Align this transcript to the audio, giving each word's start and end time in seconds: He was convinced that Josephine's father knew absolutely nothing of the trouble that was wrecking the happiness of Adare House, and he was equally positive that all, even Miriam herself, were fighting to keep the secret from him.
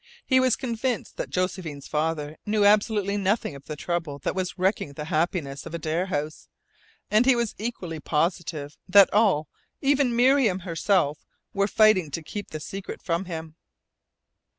He 0.25 0.39
was 0.39 0.55
convinced 0.55 1.17
that 1.17 1.29
Josephine's 1.29 1.87
father 1.87 2.35
knew 2.43 2.65
absolutely 2.65 3.17
nothing 3.17 3.55
of 3.55 3.65
the 3.65 3.75
trouble 3.75 4.17
that 4.23 4.33
was 4.33 4.57
wrecking 4.57 4.93
the 4.93 5.05
happiness 5.13 5.67
of 5.67 5.75
Adare 5.75 6.07
House, 6.07 6.47
and 7.11 7.27
he 7.27 7.35
was 7.35 7.53
equally 7.59 7.99
positive 7.99 8.79
that 8.89 9.13
all, 9.13 9.47
even 9.79 10.15
Miriam 10.15 10.61
herself, 10.61 11.23
were 11.53 11.67
fighting 11.67 12.09
to 12.09 12.23
keep 12.23 12.49
the 12.49 12.59
secret 12.59 12.99
from 12.99 13.25
him. 13.25 13.55